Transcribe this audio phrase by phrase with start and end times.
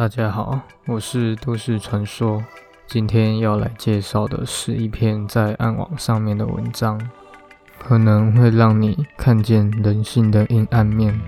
[0.00, 2.42] 大家好，我是都市传说。
[2.86, 6.98] 今天要来介绍的是一篇在暗网上面的文章，
[7.78, 11.20] 可能会让你看见人性的阴暗面，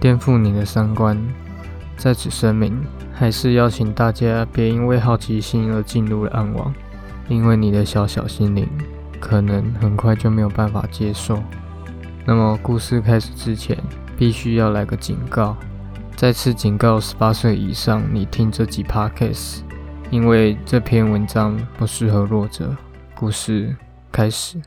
[0.00, 1.22] 颠覆你的三观。
[1.98, 2.82] 在此声明，
[3.12, 6.72] 还是邀请大家别因为好奇心而进入了暗网，
[7.28, 8.66] 因为你的小小心灵
[9.20, 11.38] 可能很快就没有办法接受。
[12.24, 13.76] 那么，故事开始之前，
[14.16, 15.54] 必须要来个警告。
[16.16, 19.60] 再次警告十八岁以上，你听这集 podcast，
[20.08, 22.74] 因为这篇文章不适合弱者。
[23.14, 23.76] 故事
[24.10, 24.58] 开始。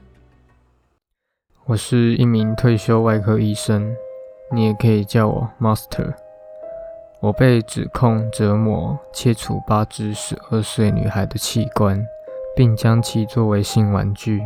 [1.65, 3.95] 我是一名退休外科医生，
[4.51, 6.13] 你也可以叫我 Master。
[7.19, 12.05] 我被指控折磨、切除八只十二岁女孩的器官，
[12.55, 14.39] 并将其作为性玩具，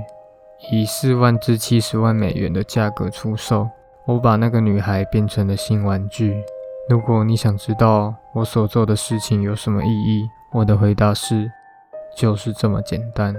[0.71, 3.69] 以四万至七十万美元的价格出售。
[4.05, 6.41] 我把那个女孩变成了性玩具。
[6.89, 11.49] 如果你想知道我所做的事情有什么意义，我的回答是，
[12.17, 13.33] 就是这么简单。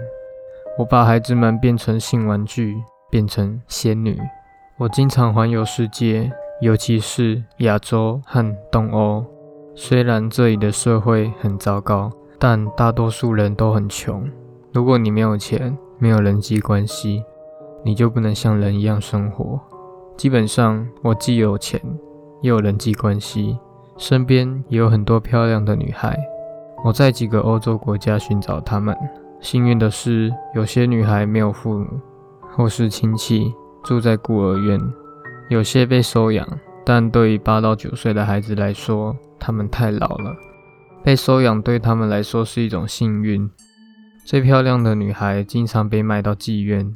[0.78, 4.18] 我把孩子们变成性玩具，变成仙女。
[4.78, 9.24] 我经常环游世界，尤其是亚洲和东欧。
[9.74, 14.26] 虽然这里的社会很糟糕，但大多数人都很穷。
[14.72, 17.22] 如果你没有钱，没有人际关系，
[17.84, 19.60] 你就不能像人一样生活。
[20.16, 21.80] 基本上，我既有钱。
[22.44, 23.56] 也有人际关系，
[23.96, 26.14] 身边也有很多漂亮的女孩。
[26.84, 28.94] 我在几个欧洲国家寻找她们。
[29.40, 31.86] 幸运的是，有些女孩没有父母
[32.54, 33.50] 或是亲戚，
[33.82, 34.78] 住在孤儿院；
[35.48, 36.46] 有些被收养，
[36.84, 40.36] 但对于八到九岁的孩子来说，他们太老了。
[41.02, 43.50] 被收养对他们来说是一种幸运。
[44.26, 46.94] 最漂亮的女孩经常被卖到妓院。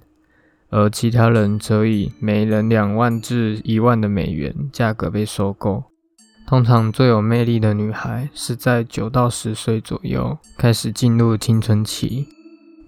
[0.70, 5.84] 而其他人则以每人两万至一万的美元价格被收购。
[6.46, 12.26] 通常最有魅力的女孩是在九到十岁左右开始进入青春期。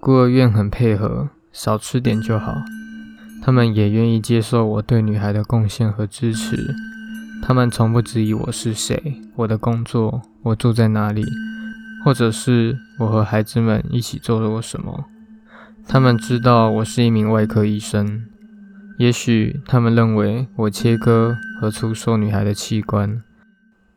[0.01, 2.55] 孤儿院很配合，少吃点就好。
[3.43, 6.75] 他们也愿意接受我对女孩的贡献和支持。
[7.43, 11.25] 他们从不质疑我是谁、我的工作、我住在哪里，
[12.05, 15.07] 或者是我和孩子们一起做了什么。
[15.87, 18.27] 他们知道我是一名外科医生，
[18.99, 23.23] 也许他们认为我切割和出售女孩的器官，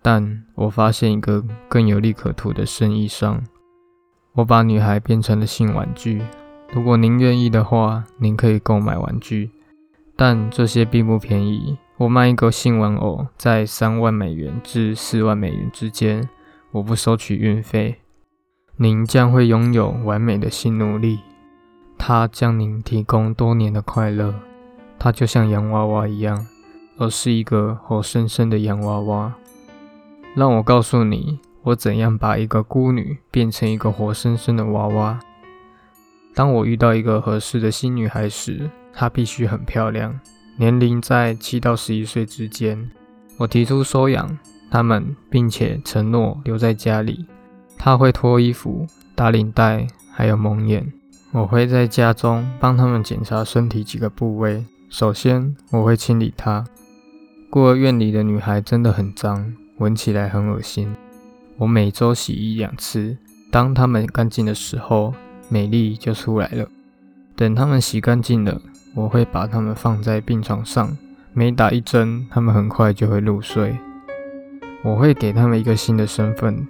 [0.01, 3.43] 但我发现一个更有利可图的生意上，
[4.33, 6.21] 我把女孩变成了性玩具。
[6.73, 9.51] 如果您愿意的话，您可以购买玩具，
[10.15, 11.77] 但这些并不便宜。
[11.97, 16.27] 我卖一个性玩偶在三万美元至四万美元之间，
[16.71, 17.99] 我不收取运费。
[18.77, 21.19] 您将会拥有完美的性奴隶。
[22.05, 24.35] 它将您提供多年的快乐，
[24.99, 26.45] 它就像洋娃娃一样，
[26.97, 29.33] 而是一个活生生的洋娃娃。
[30.35, 35.17] 让我告诉你，我怎样把一个孤女变成一个活生生的娃娃。
[36.35, 40.19] 当我遇到一个合适的新女孩时，她必须很漂亮，
[40.57, 42.91] 年龄在七到十一岁之间。
[43.37, 44.37] 我提出收养
[44.69, 47.25] 她们，并且承诺留在家里。
[47.77, 48.85] 她会脱衣服、
[49.15, 50.91] 打领带，还有蒙眼。
[51.33, 54.63] 我会在家中帮他们检查身体几个部位。
[54.87, 56.63] 首先，我会清理它。
[57.49, 60.95] 孤儿院里的女孩真的很脏，闻起来很恶心。
[61.57, 63.17] 我每周洗一两次。
[63.49, 65.11] 当她们干净的时候，
[65.49, 66.67] 美丽就出来了。
[67.35, 68.61] 等她们洗干净了，
[68.93, 70.95] 我会把她们放在病床上，
[71.33, 73.75] 每打一针，她们很快就会入睡。
[74.83, 76.67] 我会给他们一个新的身份，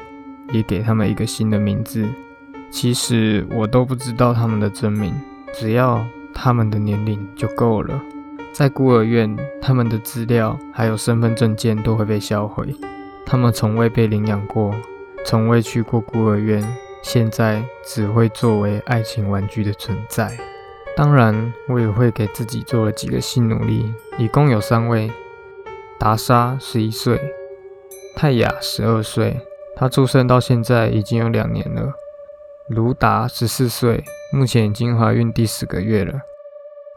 [0.53, 2.07] 也给他们一个新的名字。
[2.73, 5.13] 其实我都不知道他们的真名，
[5.53, 6.03] 只要
[6.33, 8.01] 他们的年龄就够了。
[8.51, 12.75] 在孤儿院，他们的资料还有身份证件都会被销毁。
[13.27, 14.73] 他们从未被领养过，
[15.23, 16.67] 从未去过孤儿院，
[17.03, 20.35] 现在只会作为爱情玩具的存在。
[20.97, 25.11] 当然，我也会给自己做了几个新努力，一共有三位：
[25.99, 27.21] 达莎十一岁，
[28.15, 29.39] 泰雅十二岁，
[29.75, 31.93] 她出生到现在已经有两年了。
[32.73, 36.13] 卢达十四岁，目前已经怀孕第十个月了。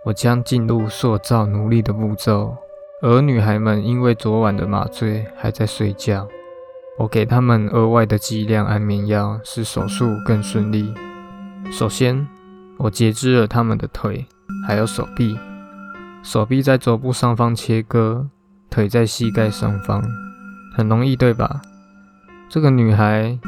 [0.06, 2.56] 我将进入塑造奴隶的步骤，
[3.02, 6.26] 而女孩们因为昨晚的麻醉还在睡觉，
[6.98, 10.94] 我给她们额外的剂量安眠药，使手术更顺利。
[11.70, 12.26] 首先，
[12.78, 14.24] 我截肢了她们的腿，
[14.66, 15.38] 还有手臂。
[16.22, 18.26] 手臂在肘部上方切割，
[18.70, 20.02] 腿在膝盖上方，
[20.74, 21.60] 很容易，对吧？
[22.48, 23.38] 这个女孩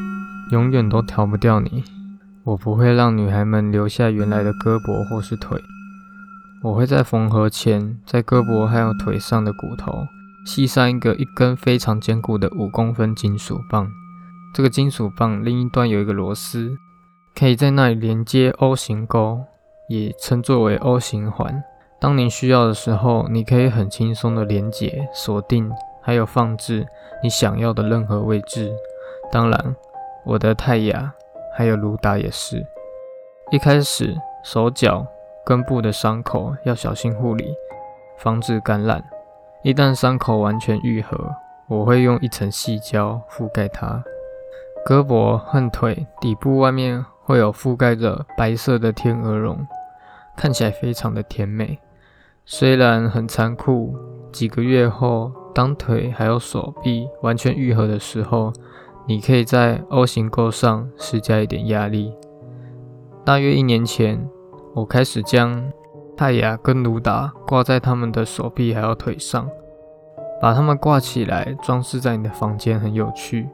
[0.51, 1.83] 永远都逃不掉你。
[2.49, 5.63] 我不会让女孩们留下原来的胳膊或是腿。
[6.63, 9.93] 我会在缝合前，在胳膊还有腿上的骨头
[10.47, 13.87] 系上一个一根非常坚固的五公分金属棒。
[14.55, 16.75] 这个金属棒另一端有一个螺丝，
[17.39, 19.43] 可以在那里连接 O 型钩，
[19.91, 21.63] 也称作为 O 型环。
[22.01, 26.87] 当您需要的时候，你可以很轻松的连接、锁定，还有放置
[27.23, 28.73] 你想要的任何位置。
[29.31, 29.77] 当然，
[30.25, 31.13] 我的泰雅
[31.59, 32.65] 还有卢达也是。
[33.51, 35.05] 一开始手脚
[35.45, 37.53] 根部的伤口要小心护理，
[38.17, 39.03] 防止感染。
[39.65, 41.19] 一旦伤口完全愈合，
[41.67, 44.05] 我会用一层细胶覆盖它。
[44.87, 49.67] 胳膊和腿底部外面会有覆盖着白色的天鹅绒，
[50.37, 51.81] 看起来非常的甜美。
[52.47, 53.97] 虽然很残酷，
[54.31, 58.53] 几个月后，当腿还有手臂完全愈合的时候，
[59.09, 62.13] 你可以在 O 型钩上施加一点压力。
[63.25, 64.29] 大约一年前，
[64.75, 65.73] 我开始将
[66.15, 69.49] 泰雅跟卢达挂在他们的手臂还有腿上，
[70.43, 73.49] 把它们挂起来装饰在你的房间，很有趣。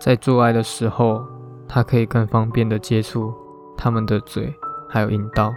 [0.00, 1.24] 在做爱的时候，
[1.68, 3.32] 它可以更方便的接触
[3.78, 4.52] 他们的嘴
[4.88, 5.54] 还有阴道，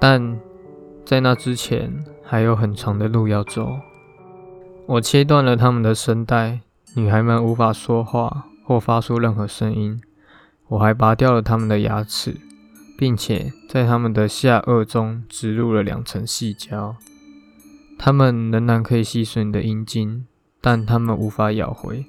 [0.00, 0.36] 但。
[1.04, 3.68] 在那之前，还有很长的路要走。
[4.86, 6.62] 我切断了他们的声带，
[6.96, 10.00] 女孩们无法说话或发出任何声音。
[10.68, 12.40] 我还拔掉了他们的牙齿，
[12.96, 16.96] 并且在他们的下颚中植入了两层细胶。
[17.98, 20.24] 他们仍然可以吸吮你的阴茎，
[20.62, 22.06] 但他们无法咬回，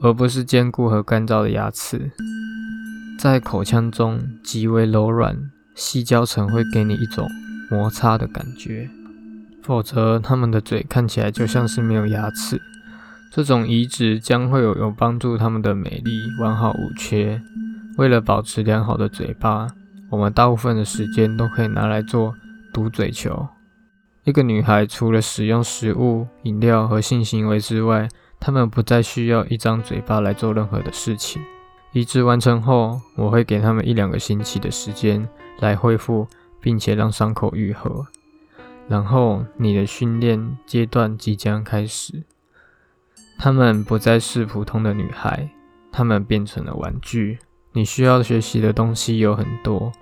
[0.00, 2.12] 而不是坚固和干燥的牙齿。
[3.18, 7.28] 在口腔中极为柔软，细胶层会给你一种。
[7.68, 8.88] 摩擦的感觉，
[9.60, 12.62] 否则他们的嘴看起来就像是没有牙齿。
[13.30, 17.40] 这种移植将会有有帮助他们的美丽完好无缺。
[17.96, 19.68] 为了保持良好的嘴巴，
[20.10, 22.34] 我们大部分的时间都可以拿来做
[22.72, 23.48] 堵嘴球。
[24.24, 28.08] 一个女孩除了使用食物、饮料和性行为之外，
[28.40, 31.42] 她们不再需要一张嘴巴来做任何的事情。
[31.92, 35.28] 移植完成后，我会给他们一两个星期的时间
[35.60, 36.26] 来恢复。
[36.60, 38.04] 并且让伤口愈合，
[38.88, 42.24] 然后你的训练阶段即将开始。
[43.38, 45.48] 她们不再是普通的女孩，
[45.92, 47.38] 她们变成了玩具。
[47.72, 49.92] 你需要学习的东西有很多。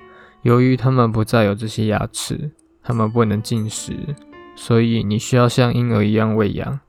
[0.42, 2.50] 由于她们不再有这些牙齿，
[2.82, 3.94] 她们不能进食，
[4.56, 6.80] 所以你需要像婴儿一样喂养。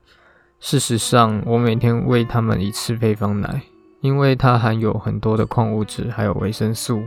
[0.58, 3.62] 事实上，我每天喂她们一次配方奶，
[4.00, 7.02] 因为它含有很多的矿物质还有维生素。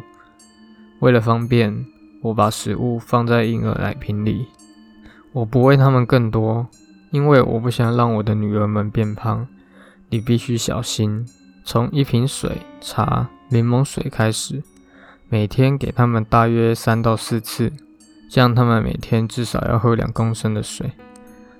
[1.00, 1.86] 为了方便。
[2.24, 4.46] 我把食物放在婴儿奶瓶里，
[5.32, 6.68] 我不喂他们更多，
[7.12, 9.48] 因为我不想让我的女儿们变胖。
[10.10, 11.26] 你必须小心，
[11.64, 14.64] 从一瓶水、茶、柠檬水开始，
[15.30, 17.72] 每天给他们大约三到四次，
[18.30, 20.92] 这样他们每天至少要喝两公升的水，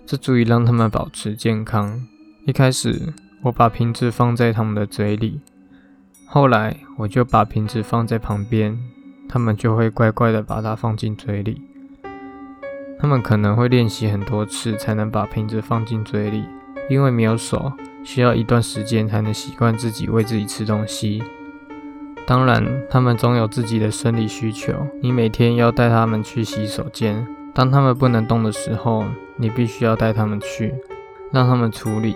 [0.06, 2.06] 这足以让他们保持健康。
[2.46, 3.14] 一开始，
[3.44, 5.40] 我把瓶子放在他们的嘴里，
[6.26, 8.78] 后来我就把瓶子放在旁边。
[9.34, 11.62] 他们就会乖乖的把它放进嘴里。
[13.02, 16.46] 他们可能会练习很多次才能把瓶子放进嘴里，
[16.88, 21.24] 因为没有手，需要一段时间才能习惯自己喂自己吃东西。
[22.28, 24.88] 当然，他们总有自己的生理需求。
[25.02, 29.04] 你每天要带他们去洗手间，当他们不能动的时候，
[29.36, 30.76] 你必须要带他们去，
[31.32, 32.16] 让他们处理。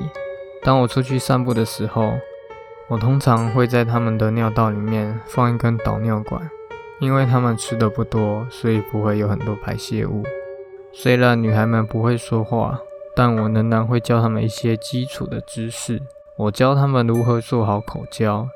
[0.62, 2.14] 当我出去散步的时候，
[2.88, 6.48] 我通常会在他们的尿道里面放一根导尿管。
[7.00, 10.24] 因为他们吃的不多，所以不会有很多排泄物。
[10.98, 12.80] 虽然女孩们不会说话，
[13.14, 16.02] 但我仍然会教她们一些基础的知识。
[16.38, 18.48] 我教她们如何做好口交，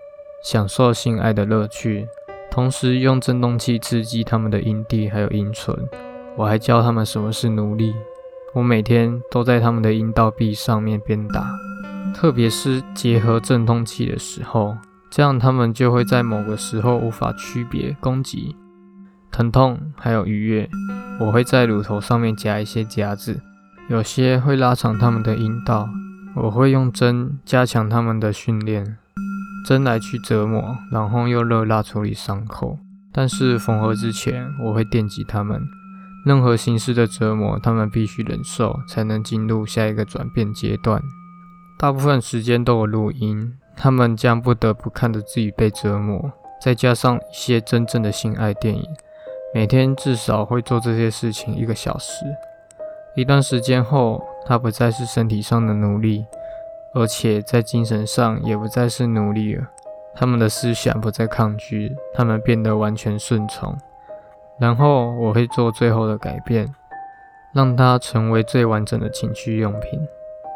[0.42, 2.08] 享受性爱的乐趣，
[2.50, 5.76] 同时用振动器刺激她们的阴蒂还有阴唇。
[6.38, 7.94] 我还教她们什么是奴隶。
[8.54, 11.46] 我每天都在她们的阴道壁上面鞭打，
[12.16, 14.78] 特别是结合振动器的时候。
[15.12, 18.56] 这样，他们就会在某个时候无法区别攻击、
[19.32, 20.70] 疼痛还有愉悦。
[21.20, 23.42] 我会在乳头上面夹一些夹子，
[23.90, 25.90] 有些会拉长他们的阴道。
[26.36, 28.98] 我会用针加强他们的训练，
[29.66, 32.78] 针来去折磨，然后用热蜡处理伤口。
[33.12, 35.62] 但是缝合之前，我会电击他们。
[36.26, 41.02] 任何形式的折磨，他们必须忍受，才能进入下一个转变阶段。
[41.78, 43.54] 大部分时间都有录音。
[43.82, 48.84] 他们将不得不看着自己被折磨，再加上一些真正的性爱电影，
[49.54, 52.24] 每天至少会做这些事情一个小时。
[53.16, 56.26] 一段时间后，他不再是身体上的奴隶，
[56.94, 59.68] 而且在精神上也不再是奴隶了。
[60.16, 63.76] 他们的思想不再抗拒，他们变得完全顺从。
[64.60, 66.74] 然后我会做最后的改变，
[67.54, 70.00] 让它成为最完整的情趣用品。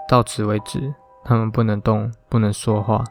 [0.07, 0.93] 到此为止。
[1.25, 3.01] 他们不能动，不能说话，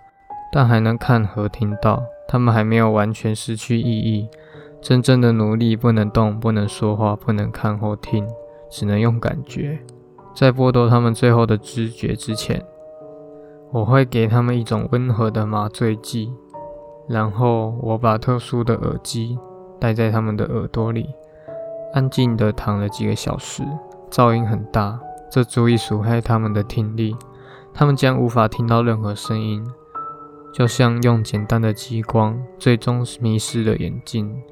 [0.53, 2.05] 但还能看和听到。
[2.29, 4.29] 他们还没有完全失去意义。
[4.83, 8.29] 真正的奴隶不能动，不能说话，不能看或听，
[8.69, 9.79] 只能用感觉。
[10.35, 12.61] 在剥夺他们最后的知觉之前，
[13.71, 16.33] 我会给他们一种温和的麻醉剂，
[17.09, 19.39] 然后我把特殊的耳机
[19.79, 21.09] 戴在他们的耳朵里，
[21.95, 23.63] 安静地躺了几个小时。
[24.11, 24.99] 噪音很大，
[25.31, 27.17] 这足以损害他们的听力，
[27.73, 29.65] 他们将无法听到任何声音。
[30.53, 34.43] 就像用简单的激光，最终迷失了眼睛。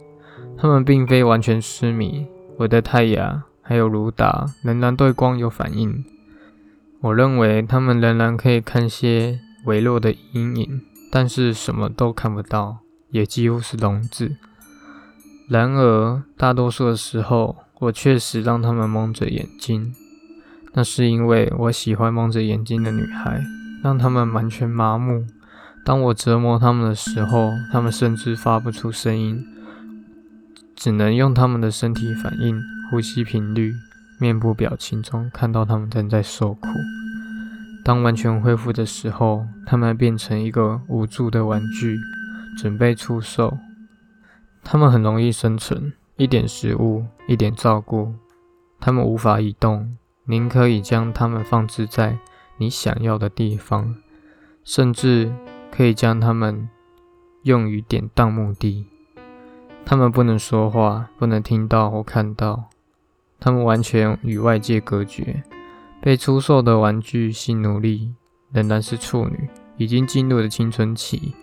[0.57, 2.27] 他们并非完全失明。
[2.59, 6.05] 我的太阳还有卢达仍然对光有反应。
[7.01, 12.79] 我认为他们仍然可以看些微弱的阴影，但是什么都看不到，
[13.11, 14.37] 也几乎是聋子。
[15.49, 19.95] 然而，大多数的时候，我确实让他们蒙着眼睛。
[20.73, 23.41] 那是因为我喜欢蒙着眼睛的女孩，
[23.83, 25.27] 让他们完全麻木。
[25.85, 29.43] 当我折磨他们的时候，他们甚至发不出声音，
[30.81, 32.59] 只能用他们的身体反应、
[32.91, 33.75] 呼吸频率、
[34.19, 36.69] 面部表情中看到他们正在受苦。
[37.85, 41.99] 当完全恢复的时候，他们变成一个无助的玩具，
[42.57, 43.59] 准备出售。
[44.65, 48.15] 他们很容易生存，一点食物，一点照顾。
[48.81, 52.17] 他们无法移动，您可以将它们放置在
[52.57, 53.97] 你想要的地方，
[54.65, 55.31] 甚至。
[55.73, 56.69] 可以将它们
[57.45, 58.89] 用于典当目的。
[59.91, 62.67] 他们不能说话，不能听到或看到，
[63.41, 65.43] 他们完全与外界隔绝。
[66.01, 68.15] 被出售的玩具性奴隶
[68.53, 71.35] 仍然是处女，已经进入了青春期。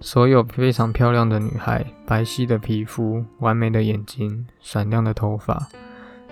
[0.00, 5.68] 所有非常漂亮的女孩，白皙的皮肤，完美的眼睛，闪亮的头发，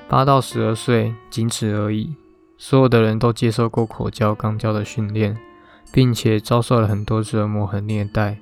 [0.08, 2.16] 八到十二岁，仅此而已。
[2.58, 5.38] 所有的人都接受过口交、肛交的训练。
[5.92, 8.38] 并且遭受了很多折磨和虐待，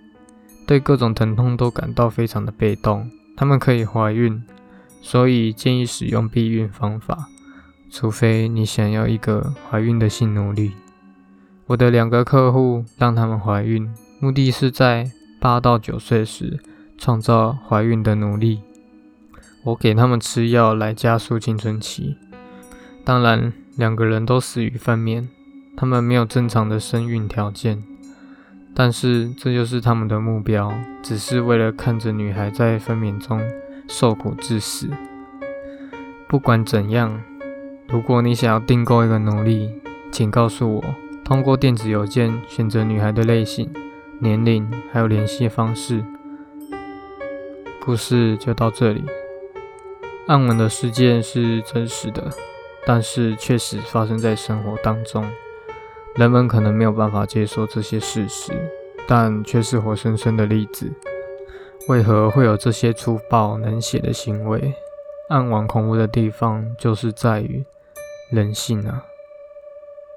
[0.66, 3.10] 对各种疼痛都感到非常的被动。
[3.36, 4.42] 他们可以怀孕，
[5.00, 7.28] 所以建议使用避孕方法，
[7.90, 10.72] 除非你想要一个怀孕的性奴隶。
[11.66, 13.88] 我的两个客户让他们怀孕，
[14.18, 16.58] 目的是在八到九岁时
[16.98, 18.60] 创造怀孕的奴隶。
[19.62, 22.16] 我给他们吃药来加速青春期，
[23.04, 25.28] 当然两个人都死于分娩。
[25.76, 27.82] 他们没有正常的生育条件，
[28.74, 30.72] 但是这就是他们的目标，
[31.02, 33.40] 只是为了看着女孩在分娩中
[33.88, 34.88] 受苦致死。
[36.28, 37.22] 不管怎样，
[37.88, 39.70] 如果你想要订购一个奴隶，
[40.12, 40.84] 请告诉我，
[41.24, 43.68] 通过电子邮件选择女孩的类型、
[44.20, 46.04] 年龄还有联系方式。
[47.84, 49.04] 故事就到这里。
[50.26, 52.30] 暗文的事件是真实的，
[52.86, 55.24] 但是确实发生在生活当中。
[56.16, 58.52] 人们可能没有办法接受这些事实，
[59.06, 60.90] 但却是活生生的例子。
[61.88, 64.74] 为何会有这些粗暴冷血的行为？
[65.28, 67.64] 暗网恐怖的地方就是在于
[68.30, 69.04] 人性啊！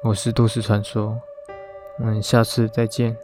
[0.02, 1.22] 我是都市传说，
[2.00, 3.16] 我们下次再见。